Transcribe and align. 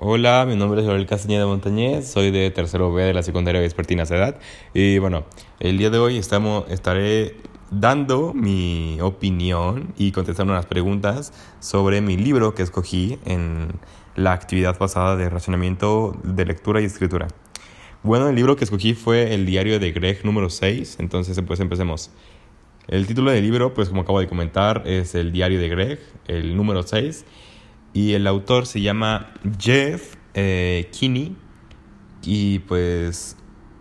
Hola, 0.00 0.46
mi 0.46 0.54
nombre 0.54 0.80
es 0.80 0.86
Joel 0.86 1.06
Castañeda 1.06 1.44
Montañez, 1.44 2.06
soy 2.06 2.30
de 2.30 2.52
tercero 2.52 2.92
B 2.92 3.02
de 3.02 3.12
la 3.12 3.24
secundaria 3.24 3.60
vespertina 3.60 4.04
Edad 4.04 4.38
y 4.72 4.98
bueno, 4.98 5.24
el 5.58 5.76
día 5.76 5.90
de 5.90 5.98
hoy 5.98 6.18
estamos, 6.18 6.70
estaré 6.70 7.34
dando 7.72 8.32
mi 8.32 9.00
opinión 9.00 9.92
y 9.98 10.12
contestando 10.12 10.52
unas 10.52 10.66
preguntas 10.66 11.32
sobre 11.58 12.00
mi 12.00 12.16
libro 12.16 12.54
que 12.54 12.62
escogí 12.62 13.18
en 13.24 13.72
la 14.14 14.34
actividad 14.34 14.78
pasada 14.78 15.16
de 15.16 15.28
racionamiento 15.28 16.16
de 16.22 16.44
lectura 16.44 16.80
y 16.80 16.84
escritura. 16.84 17.26
Bueno, 18.04 18.28
el 18.28 18.36
libro 18.36 18.54
que 18.54 18.62
escogí 18.62 18.94
fue 18.94 19.34
el 19.34 19.46
diario 19.46 19.80
de 19.80 19.90
Greg 19.90 20.24
número 20.24 20.48
6, 20.48 20.98
entonces 21.00 21.42
pues 21.44 21.58
empecemos. 21.58 22.12
El 22.86 23.08
título 23.08 23.32
del 23.32 23.42
libro, 23.42 23.74
pues 23.74 23.88
como 23.88 24.02
acabo 24.02 24.20
de 24.20 24.28
comentar, 24.28 24.84
es 24.86 25.16
el 25.16 25.32
diario 25.32 25.58
de 25.58 25.68
Greg, 25.68 25.98
el 26.28 26.56
número 26.56 26.84
6 26.84 27.24
y 27.92 28.14
el 28.14 28.26
autor 28.26 28.66
se 28.66 28.80
llama 28.80 29.32
Jeff 29.58 30.14
eh, 30.34 30.88
Kinney. 30.92 31.36
Y 32.22 32.60
pues 32.60 33.36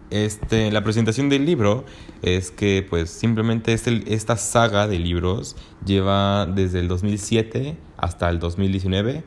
este, 0.10 0.72
la 0.72 0.84
presentación 0.84 1.30
del 1.30 1.46
libro 1.46 1.86
es 2.22 2.52
que 2.52 2.86
pues 2.88 3.10
simplemente 3.10 3.74
este, 3.74 4.14
esta 4.14 4.38
saga 4.38 4.88
de 4.88 5.00
libros 5.00 5.56
lleva 5.86 6.46
desde 6.46 6.80
el 6.80 6.88
2007 6.88 7.78
hasta 7.98 8.30
el 8.30 8.40
2019 8.40 9.24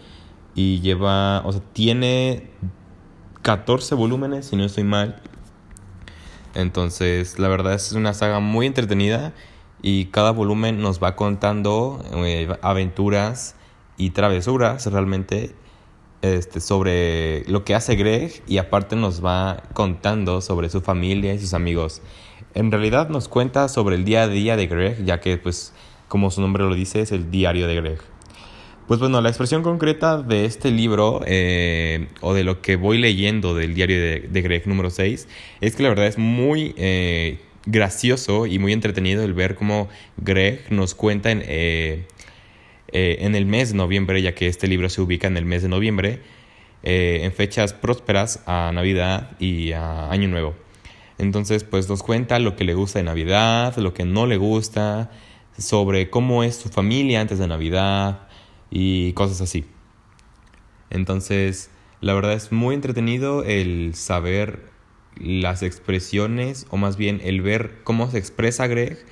y 0.55 0.81
lleva, 0.81 1.43
o 1.45 1.53
sea, 1.53 1.63
tiene 1.73 2.51
14 3.43 3.95
volúmenes 3.95 4.47
si 4.47 4.57
no 4.57 4.65
estoy 4.65 4.85
mal. 4.85 5.21
Entonces, 6.55 7.39
la 7.39 7.49
verdad 7.49 7.75
es 7.75 7.93
una 7.93 8.13
saga 8.15 8.41
muy 8.41 8.67
entretenida 8.67 9.33
y 9.83 10.07
cada 10.07 10.31
volumen 10.33 10.81
nos 10.81 11.03
va 11.03 11.15
contando 11.15 12.05
eh, 12.15 12.49
aventuras 12.63 13.55
y 14.01 14.11
travesuras 14.11 14.87
realmente 14.87 15.51
este, 16.23 16.61
sobre 16.61 17.45
lo 17.45 17.65
que 17.65 17.75
hace 17.75 17.97
Greg 17.97 18.43
y 18.47 18.57
aparte 18.57 18.97
nos 18.97 19.23
va 19.23 19.63
contando 19.75 20.41
sobre 20.41 20.71
su 20.71 20.81
familia 20.81 21.35
y 21.35 21.39
sus 21.39 21.53
amigos. 21.53 22.01
En 22.55 22.71
realidad 22.71 23.11
nos 23.11 23.29
cuenta 23.29 23.69
sobre 23.69 23.97
el 23.97 24.05
día 24.05 24.23
a 24.23 24.29
día 24.29 24.57
de 24.57 24.67
Greg, 24.67 25.05
ya 25.05 25.21
que 25.21 25.37
pues 25.37 25.75
como 26.09 26.31
su 26.31 26.41
nombre 26.41 26.65
lo 26.65 26.75
dice 26.75 27.03
es 27.03 27.13
el 27.13 27.31
diario 27.31 27.67
de 27.69 27.75
Greg. 27.75 27.99
Pues 28.89 29.01
bueno, 29.01 29.21
la 29.21 29.29
expresión 29.29 29.63
concreta 29.63 30.21
de 30.23 30.47
este 30.47 30.71
libro 30.71 31.21
eh, 31.27 32.09
o 32.23 32.33
de 32.33 32.43
lo 32.43 32.63
que 32.63 32.77
voy 32.77 32.97
leyendo 32.97 33.55
del 33.55 33.75
diario 33.75 34.01
de, 34.01 34.43
Greg 34.43 34.67
número 34.67 34.89
6 34.89 35.29
es 35.61 35.77
que 35.77 35.83
la 35.83 35.91
verdad 35.91 36.07
es 36.07 36.17
muy 36.17 36.75
eh, 36.79 37.39
gracioso 37.67 38.47
y 38.47 38.59
muy 38.59 38.73
entretenido 38.73 39.23
el 39.23 39.35
ver 39.35 39.57
cómo 39.57 39.91
Greg 40.17 40.65
nos 40.71 40.95
cuenta 40.95 41.31
en... 41.31 41.43
Eh, 41.47 42.07
eh, 42.93 43.19
en 43.21 43.35
el 43.35 43.47
mes 43.47 43.71
de 43.71 43.77
noviembre, 43.77 44.21
ya 44.23 44.35
que 44.35 44.47
este 44.47 44.67
libro 44.67 44.89
se 44.89 45.01
ubica 45.01 45.27
en 45.27 45.37
el 45.37 45.45
mes 45.45 45.63
de 45.63 45.69
noviembre, 45.69 46.21
eh, 46.83 47.21
en 47.23 47.33
fechas 47.33 47.73
prósperas 47.73 48.43
a 48.47 48.71
Navidad 48.75 49.37
y 49.39 49.73
a 49.73 50.11
Año 50.11 50.29
Nuevo. 50.29 50.55
Entonces, 51.19 51.65
pues 51.65 51.89
nos 51.89 52.03
cuenta 52.03 52.39
lo 52.39 52.57
que 52.57 52.65
le 52.65 52.75
gusta 52.75 52.99
de 52.99 53.05
Navidad, 53.05 53.77
lo 53.77 53.93
que 53.93 54.05
no 54.05 54.27
le 54.27 54.39
gusta, 54.39 55.11
sobre 55.59 56.09
cómo 56.09 56.43
es 56.43 56.57
su 56.57 56.71
familia 56.71 57.21
antes 57.21 57.39
de 57.39 57.47
Navidad 57.47 58.29
y 58.71 59.13
cosas 59.13 59.41
así. 59.43 59.67
Entonces, 60.89 61.71
la 62.01 62.15
verdad 62.15 62.33
es 62.33 62.51
muy 62.51 62.75
entretenido 62.75 63.45
el 63.45 63.95
saber 63.95 64.71
las 65.17 65.63
expresiones, 65.63 66.67
o 66.71 66.79
más 66.79 66.97
bien 66.97 67.21
el 67.23 67.43
ver 67.43 67.83
cómo 67.85 68.11
se 68.11 68.19
expresa 68.19 68.67
Greg 68.67 69.05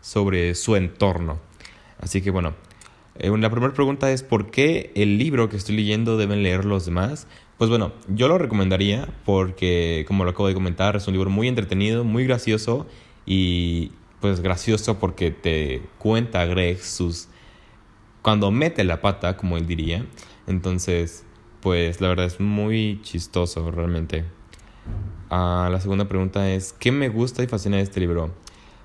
sobre 0.00 0.54
su 0.54 0.76
entorno. 0.76 1.40
Así 1.98 2.22
que 2.22 2.30
bueno, 2.30 2.54
eh, 3.18 3.30
la 3.36 3.50
primera 3.50 3.72
pregunta 3.72 4.10
es 4.10 4.22
¿por 4.22 4.50
qué 4.50 4.92
el 4.94 5.18
libro 5.18 5.48
que 5.48 5.56
estoy 5.56 5.76
leyendo 5.76 6.16
deben 6.16 6.42
leer 6.42 6.64
los 6.64 6.84
demás? 6.86 7.26
Pues 7.58 7.70
bueno, 7.70 7.92
yo 8.08 8.28
lo 8.28 8.38
recomendaría 8.38 9.08
porque, 9.24 10.04
como 10.06 10.24
lo 10.24 10.30
acabo 10.30 10.48
de 10.48 10.54
comentar, 10.54 10.96
es 10.96 11.06
un 11.08 11.14
libro 11.14 11.30
muy 11.30 11.48
entretenido, 11.48 12.04
muy 12.04 12.24
gracioso 12.24 12.86
y 13.24 13.92
pues 14.20 14.40
gracioso 14.40 14.98
porque 14.98 15.30
te 15.30 15.82
cuenta 15.98 16.44
Greg 16.46 16.82
sus... 16.82 17.28
cuando 18.22 18.50
mete 18.50 18.84
la 18.84 19.00
pata, 19.00 19.36
como 19.36 19.56
él 19.56 19.66
diría. 19.66 20.04
Entonces, 20.46 21.24
pues 21.60 22.00
la 22.00 22.08
verdad 22.08 22.26
es 22.26 22.40
muy 22.40 23.00
chistoso 23.02 23.70
realmente. 23.70 24.24
Ah, 25.30 25.68
la 25.72 25.80
segunda 25.80 26.06
pregunta 26.06 26.50
es 26.50 26.72
¿qué 26.72 26.92
me 26.92 27.08
gusta 27.08 27.42
y 27.42 27.46
fascina 27.46 27.78
de 27.78 27.82
este 27.82 28.00
libro? 28.00 28.32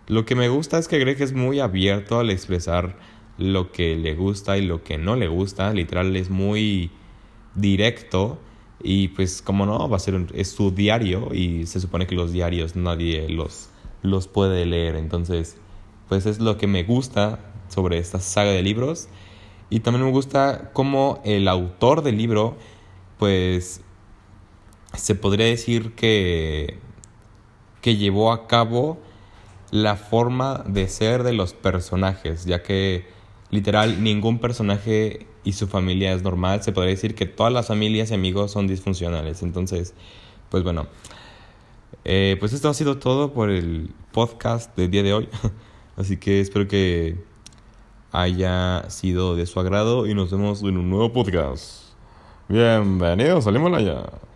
Lo 0.07 0.25
que 0.25 0.35
me 0.35 0.49
gusta 0.49 0.77
es 0.77 0.87
que 0.87 0.97
Greg 0.99 1.21
es 1.21 1.33
muy 1.33 1.59
abierto 1.59 2.19
al 2.19 2.29
expresar 2.31 2.97
lo 3.37 3.71
que 3.71 3.95
le 3.95 4.15
gusta 4.15 4.57
y 4.57 4.65
lo 4.65 4.83
que 4.83 4.97
no 4.97 5.15
le 5.15 5.27
gusta. 5.27 5.73
Literal 5.73 6.15
es 6.15 6.29
muy 6.29 6.91
directo 7.55 8.39
y 8.83 9.09
pues 9.09 9.41
como 9.41 9.65
no, 9.65 9.89
va 9.89 9.97
a 9.97 9.99
ser 9.99 10.27
es 10.33 10.51
su 10.51 10.71
diario 10.71 11.33
y 11.33 11.65
se 11.67 11.79
supone 11.79 12.07
que 12.07 12.15
los 12.15 12.31
diarios 12.31 12.75
nadie 12.75 13.29
los, 13.29 13.69
los 14.01 14.27
puede 14.27 14.65
leer. 14.65 14.95
Entonces, 14.95 15.57
pues 16.09 16.25
es 16.25 16.39
lo 16.39 16.57
que 16.57 16.67
me 16.67 16.83
gusta 16.83 17.39
sobre 17.69 17.97
esta 17.97 18.19
saga 18.19 18.51
de 18.51 18.61
libros. 18.61 19.07
Y 19.69 19.79
también 19.79 20.05
me 20.05 20.11
gusta 20.11 20.71
cómo 20.73 21.21
el 21.23 21.47
autor 21.47 22.03
del 22.03 22.17
libro, 22.17 22.57
pues 23.17 23.81
se 24.93 25.15
podría 25.15 25.45
decir 25.45 25.93
que, 25.93 26.77
que 27.81 27.95
llevó 27.95 28.33
a 28.33 28.47
cabo 28.47 28.99
la 29.71 29.95
forma 29.95 30.65
de 30.67 30.89
ser 30.89 31.23
de 31.23 31.31
los 31.31 31.53
personajes, 31.53 32.43
ya 32.43 32.61
que 32.61 33.05
literal 33.51 34.03
ningún 34.03 34.39
personaje 34.39 35.27
y 35.43 35.53
su 35.53 35.67
familia 35.67 36.13
es 36.13 36.23
normal. 36.23 36.63
Se 36.63 36.71
podría 36.71 36.91
decir 36.91 37.15
que 37.15 37.25
todas 37.25 37.53
las 37.53 37.67
familias 37.67 38.11
y 38.11 38.15
amigos 38.15 38.51
son 38.51 38.67
disfuncionales. 38.67 39.43
Entonces, 39.43 39.93
pues 40.49 40.63
bueno. 40.63 40.87
Eh, 42.03 42.37
pues 42.39 42.53
esto 42.53 42.69
ha 42.69 42.73
sido 42.73 42.97
todo 42.97 43.31
por 43.33 43.51
el 43.51 43.91
podcast 44.11 44.75
del 44.75 44.89
día 44.89 45.03
de 45.03 45.13
hoy. 45.13 45.29
Así 45.97 46.17
que 46.17 46.39
espero 46.39 46.67
que 46.67 47.17
haya 48.11 48.89
sido 48.89 49.35
de 49.35 49.45
su 49.45 49.59
agrado 49.59 50.07
y 50.07 50.15
nos 50.15 50.31
vemos 50.31 50.61
en 50.63 50.77
un 50.77 50.89
nuevo 50.89 51.13
podcast. 51.13 51.83
Bienvenidos, 52.47 53.43
salimos 53.43 53.71
allá. 53.73 54.30